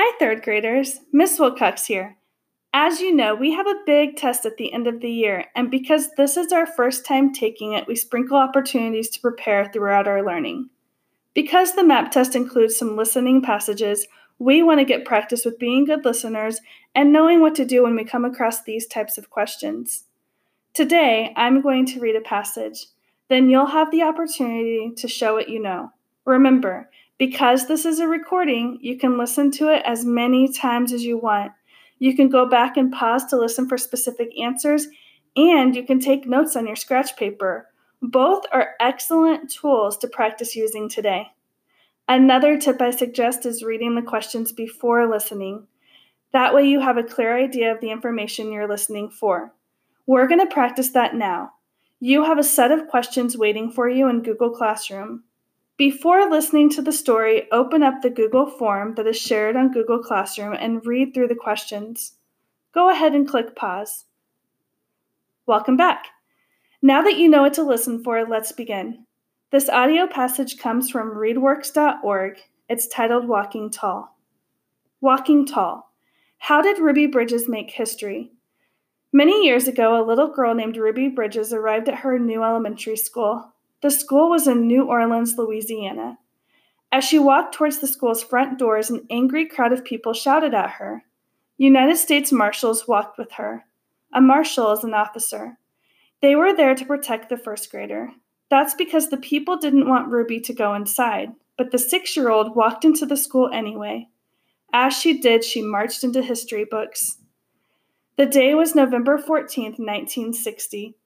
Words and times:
Hi, 0.00 0.16
third 0.20 0.44
graders. 0.44 1.00
Miss 1.12 1.40
Wilcox 1.40 1.86
here. 1.86 2.18
As 2.72 3.00
you 3.00 3.12
know, 3.12 3.34
we 3.34 3.50
have 3.54 3.66
a 3.66 3.82
big 3.84 4.14
test 4.14 4.46
at 4.46 4.56
the 4.56 4.72
end 4.72 4.86
of 4.86 5.00
the 5.00 5.10
year, 5.10 5.46
and 5.56 5.72
because 5.72 6.10
this 6.16 6.36
is 6.36 6.52
our 6.52 6.66
first 6.66 7.04
time 7.04 7.34
taking 7.34 7.72
it, 7.72 7.88
we 7.88 7.96
sprinkle 7.96 8.36
opportunities 8.36 9.10
to 9.10 9.20
prepare 9.20 9.68
throughout 9.72 10.06
our 10.06 10.24
learning. 10.24 10.70
Because 11.34 11.72
the 11.74 11.82
MAP 11.82 12.12
test 12.12 12.36
includes 12.36 12.76
some 12.76 12.94
listening 12.94 13.42
passages, 13.42 14.06
we 14.38 14.62
want 14.62 14.78
to 14.78 14.84
get 14.84 15.04
practice 15.04 15.44
with 15.44 15.58
being 15.58 15.84
good 15.84 16.04
listeners 16.04 16.60
and 16.94 17.12
knowing 17.12 17.40
what 17.40 17.56
to 17.56 17.64
do 17.64 17.82
when 17.82 17.96
we 17.96 18.04
come 18.04 18.24
across 18.24 18.62
these 18.62 18.86
types 18.86 19.18
of 19.18 19.30
questions. 19.30 20.04
Today, 20.74 21.32
I'm 21.34 21.60
going 21.60 21.86
to 21.86 21.98
read 21.98 22.14
a 22.14 22.20
passage. 22.20 22.86
Then 23.28 23.50
you'll 23.50 23.66
have 23.66 23.90
the 23.90 24.02
opportunity 24.02 24.92
to 24.96 25.08
show 25.08 25.34
what 25.34 25.48
you 25.48 25.60
know. 25.60 25.90
Remember, 26.24 26.88
because 27.18 27.66
this 27.66 27.84
is 27.84 27.98
a 27.98 28.06
recording, 28.06 28.78
you 28.80 28.96
can 28.96 29.18
listen 29.18 29.50
to 29.52 29.68
it 29.74 29.82
as 29.84 30.04
many 30.04 30.52
times 30.52 30.92
as 30.92 31.04
you 31.04 31.18
want. 31.18 31.52
You 31.98 32.14
can 32.14 32.28
go 32.28 32.48
back 32.48 32.76
and 32.76 32.92
pause 32.92 33.24
to 33.26 33.36
listen 33.36 33.68
for 33.68 33.76
specific 33.76 34.30
answers, 34.40 34.86
and 35.36 35.74
you 35.74 35.82
can 35.82 35.98
take 35.98 36.28
notes 36.28 36.54
on 36.54 36.66
your 36.66 36.76
scratch 36.76 37.16
paper. 37.16 37.66
Both 38.00 38.44
are 38.52 38.74
excellent 38.80 39.50
tools 39.50 39.98
to 39.98 40.08
practice 40.08 40.54
using 40.54 40.88
today. 40.88 41.26
Another 42.06 42.56
tip 42.56 42.80
I 42.80 42.90
suggest 42.90 43.44
is 43.44 43.64
reading 43.64 43.96
the 43.96 44.02
questions 44.02 44.52
before 44.52 45.10
listening. 45.10 45.66
That 46.32 46.54
way, 46.54 46.68
you 46.68 46.80
have 46.80 46.96
a 46.96 47.02
clear 47.02 47.36
idea 47.36 47.72
of 47.72 47.80
the 47.80 47.90
information 47.90 48.52
you're 48.52 48.68
listening 48.68 49.10
for. 49.10 49.52
We're 50.06 50.28
going 50.28 50.40
to 50.40 50.54
practice 50.54 50.90
that 50.90 51.14
now. 51.14 51.52
You 52.00 52.24
have 52.24 52.38
a 52.38 52.44
set 52.44 52.70
of 52.70 52.86
questions 52.86 53.36
waiting 53.36 53.72
for 53.72 53.88
you 53.88 54.08
in 54.08 54.22
Google 54.22 54.50
Classroom. 54.50 55.24
Before 55.78 56.28
listening 56.28 56.70
to 56.70 56.82
the 56.82 56.90
story, 56.90 57.46
open 57.52 57.84
up 57.84 58.02
the 58.02 58.10
Google 58.10 58.46
form 58.46 58.96
that 58.96 59.06
is 59.06 59.16
shared 59.16 59.54
on 59.54 59.70
Google 59.70 60.02
Classroom 60.02 60.52
and 60.52 60.84
read 60.84 61.14
through 61.14 61.28
the 61.28 61.36
questions. 61.36 62.14
Go 62.74 62.90
ahead 62.90 63.14
and 63.14 63.28
click 63.28 63.54
pause. 63.54 64.06
Welcome 65.46 65.76
back. 65.76 66.06
Now 66.82 67.00
that 67.02 67.16
you 67.16 67.28
know 67.28 67.42
what 67.42 67.54
to 67.54 67.62
listen 67.62 68.02
for, 68.02 68.26
let's 68.28 68.50
begin. 68.50 69.06
This 69.52 69.68
audio 69.68 70.08
passage 70.08 70.58
comes 70.58 70.90
from 70.90 71.14
readworks.org. 71.14 72.38
It's 72.68 72.88
titled 72.88 73.28
Walking 73.28 73.70
Tall. 73.70 74.18
Walking 75.00 75.46
Tall. 75.46 75.92
How 76.38 76.60
did 76.60 76.80
Ruby 76.80 77.06
Bridges 77.06 77.48
make 77.48 77.70
history? 77.70 78.32
Many 79.12 79.46
years 79.46 79.68
ago, 79.68 79.96
a 79.96 80.04
little 80.04 80.34
girl 80.34 80.56
named 80.56 80.76
Ruby 80.76 81.06
Bridges 81.06 81.52
arrived 81.52 81.88
at 81.88 82.00
her 82.00 82.18
new 82.18 82.42
elementary 82.42 82.96
school. 82.96 83.54
The 83.80 83.90
school 83.90 84.30
was 84.30 84.46
in 84.48 84.66
New 84.66 84.84
Orleans, 84.84 85.36
Louisiana. 85.38 86.18
As 86.90 87.04
she 87.04 87.18
walked 87.18 87.54
towards 87.54 87.78
the 87.78 87.86
school's 87.86 88.22
front 88.22 88.58
doors, 88.58 88.90
an 88.90 89.06
angry 89.10 89.46
crowd 89.46 89.72
of 89.72 89.84
people 89.84 90.14
shouted 90.14 90.54
at 90.54 90.70
her. 90.72 91.04
United 91.56 91.96
States 91.96 92.32
Marshals 92.32 92.88
walked 92.88 93.18
with 93.18 93.32
her. 93.32 93.66
A 94.12 94.20
marshal 94.20 94.72
is 94.72 94.84
an 94.84 94.94
officer. 94.94 95.58
They 96.22 96.34
were 96.34 96.54
there 96.54 96.74
to 96.74 96.84
protect 96.84 97.28
the 97.28 97.36
first 97.36 97.70
grader. 97.70 98.12
That's 98.50 98.74
because 98.74 99.10
the 99.10 99.16
people 99.16 99.56
didn't 99.56 99.88
want 99.88 100.08
Ruby 100.08 100.40
to 100.40 100.54
go 100.54 100.74
inside, 100.74 101.32
but 101.56 101.70
the 101.70 101.78
six 101.78 102.16
year 102.16 102.30
old 102.30 102.56
walked 102.56 102.84
into 102.84 103.04
the 103.06 103.16
school 103.16 103.50
anyway. 103.52 104.08
As 104.72 104.94
she 104.94 105.18
did, 105.18 105.44
she 105.44 105.62
marched 105.62 106.02
into 106.02 106.22
history 106.22 106.64
books. 106.64 107.18
The 108.16 108.26
day 108.26 108.54
was 108.54 108.74
November 108.74 109.18
14th, 109.18 109.78
1960. 109.78 110.96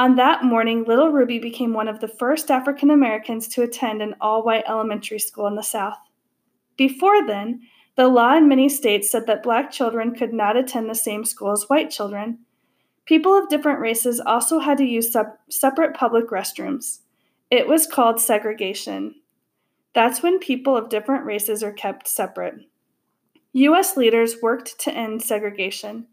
On 0.00 0.14
that 0.14 0.44
morning, 0.44 0.84
little 0.84 1.10
Ruby 1.10 1.40
became 1.40 1.72
one 1.72 1.88
of 1.88 1.98
the 1.98 2.06
first 2.06 2.52
African 2.52 2.90
Americans 2.90 3.48
to 3.48 3.62
attend 3.62 4.00
an 4.00 4.14
all 4.20 4.44
white 4.44 4.62
elementary 4.68 5.18
school 5.18 5.48
in 5.48 5.56
the 5.56 5.62
South. 5.62 5.98
Before 6.76 7.26
then, 7.26 7.62
the 7.96 8.06
law 8.06 8.36
in 8.36 8.46
many 8.46 8.68
states 8.68 9.10
said 9.10 9.26
that 9.26 9.42
black 9.42 9.72
children 9.72 10.14
could 10.14 10.32
not 10.32 10.56
attend 10.56 10.88
the 10.88 10.94
same 10.94 11.24
school 11.24 11.50
as 11.50 11.64
white 11.64 11.90
children. 11.90 12.38
People 13.06 13.36
of 13.36 13.48
different 13.48 13.80
races 13.80 14.20
also 14.20 14.60
had 14.60 14.78
to 14.78 14.84
use 14.84 15.16
separate 15.50 15.96
public 15.96 16.28
restrooms. 16.28 17.00
It 17.50 17.66
was 17.66 17.88
called 17.88 18.20
segregation. 18.20 19.16
That's 19.94 20.22
when 20.22 20.38
people 20.38 20.76
of 20.76 20.90
different 20.90 21.24
races 21.24 21.64
are 21.64 21.72
kept 21.72 22.06
separate. 22.06 22.54
U.S. 23.54 23.96
leaders 23.96 24.36
worked 24.40 24.78
to 24.80 24.94
end 24.94 25.22
segregation. 25.22 26.06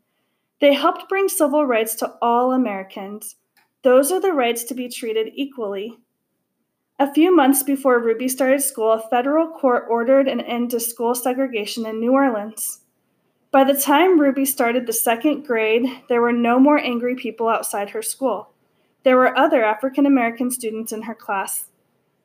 They 0.59 0.74
helped 0.74 1.08
bring 1.08 1.30
civil 1.30 1.68
rights 1.68 1.94
to 1.96 2.14
all 2.20 2.52
Americans 2.52 3.36
those 3.85 4.12
are 4.12 4.19
the 4.19 4.34
rights 4.34 4.63
to 4.63 4.73
be 4.73 4.90
treated 4.90 5.31
equally. 5.35 6.00
A 6.97 7.13
few 7.13 7.34
months 7.34 7.62
before 7.62 8.00
Ruby 8.00 8.28
started 8.28 8.63
school, 8.63 8.91
a 8.91 9.09
federal 9.09 9.47
court 9.47 9.85
ordered 9.88 10.28
an 10.28 10.41
end 10.41 10.72
to 10.72 10.79
school 10.79 11.13
segregation 11.13 11.85
in 11.85 12.00
New 12.00 12.12
Orleans. 12.12 12.79
By 13.51 13.63
the 13.63 13.79
time 13.79 14.19
Ruby 14.19 14.44
started 14.44 14.88
the 14.88 14.91
second 14.91 15.46
grade, 15.46 15.85
there 16.09 16.19
were 16.19 16.31
no 16.31 16.57
more 16.57 16.79
angry 16.79 17.13
people 17.13 17.47
outside 17.47 17.91
her 17.91 18.01
school. 18.01 18.50
There 19.03 19.18
were 19.18 19.38
other 19.38 19.63
African 19.63 20.07
American 20.07 20.50
students 20.50 20.91
in 20.91 21.03
her 21.03 21.13
class. 21.13 21.66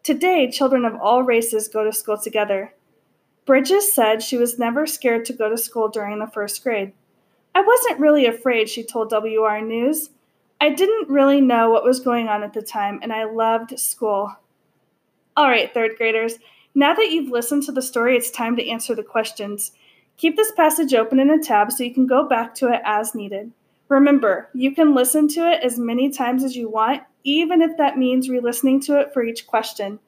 Today, 0.03 0.50
children 0.50 0.87
of 0.87 0.97
all 0.98 1.25
races 1.25 1.69
go 1.69 1.84
to 1.84 1.92
school 1.92 2.16
together. 2.16 2.72
Bridges 3.44 3.92
said 3.92 4.22
she 4.22 4.38
was 4.38 4.59
never 4.59 4.87
scared 4.87 5.27
to 5.27 5.34
go 5.34 5.50
to 5.50 5.59
school 5.59 5.88
during 5.88 6.21
the 6.21 6.27
first 6.27 6.65
grade. 6.65 6.94
I 7.54 7.60
wasn't 7.60 8.00
really 8.00 8.25
afraid, 8.25 8.71
she 8.71 8.82
told 8.82 9.12
WR 9.12 9.59
News. 9.59 10.09
I 10.60 10.71
didn't 10.71 11.09
really 11.09 11.41
know 11.41 11.71
what 11.71 11.84
was 11.84 12.00
going 12.00 12.28
on 12.28 12.43
at 12.43 12.53
the 12.53 12.62
time, 12.62 13.00
and 13.03 13.12
I 13.12 13.25
loved 13.25 13.78
school. 13.78 14.37
All 15.37 15.48
right, 15.48 15.72
third 15.72 15.97
graders, 15.97 16.38
now 16.75 16.94
that 16.94 17.10
you've 17.10 17.31
listened 17.31 17.62
to 17.65 17.72
the 17.72 17.82
story, 17.82 18.16
it's 18.16 18.31
time 18.31 18.56
to 18.56 18.69
answer 18.69 18.94
the 18.94 19.03
questions. 19.03 19.72
Keep 20.19 20.37
this 20.37 20.53
passage 20.53 20.93
open 20.93 21.19
in 21.19 21.31
a 21.31 21.43
tab 21.43 21.72
so 21.72 21.82
you 21.82 21.94
can 21.94 22.06
go 22.06 22.28
back 22.28 22.54
to 22.56 22.69
it 22.69 22.82
as 22.84 23.15
needed. 23.15 23.53
Remember, 23.88 24.50
you 24.53 24.75
can 24.75 24.94
listen 24.94 25.28
to 25.28 25.50
it 25.50 25.65
as 25.65 25.78
many 25.78 26.10
times 26.10 26.44
as 26.44 26.54
you 26.54 26.69
want, 26.69 27.03
even 27.25 27.62
if 27.62 27.77
that 27.77 27.98
means 27.98 28.28
re 28.28 28.38
listening 28.38 28.81
to 28.82 29.00
it 29.00 29.12
for 29.12 29.25
each 29.25 29.47
question. 29.47 29.98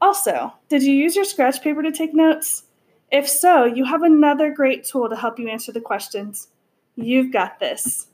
Also, 0.00 0.54
did 0.68 0.82
you 0.82 0.92
use 0.92 1.14
your 1.14 1.24
scratch 1.24 1.62
paper 1.62 1.82
to 1.82 1.92
take 1.92 2.14
notes? 2.14 2.64
If 3.12 3.28
so, 3.28 3.64
you 3.64 3.84
have 3.84 4.02
another 4.02 4.50
great 4.50 4.84
tool 4.84 5.08
to 5.08 5.16
help 5.16 5.38
you 5.38 5.48
answer 5.48 5.70
the 5.70 5.80
questions. 5.80 6.48
You've 6.96 7.32
got 7.32 7.60
this. 7.60 8.08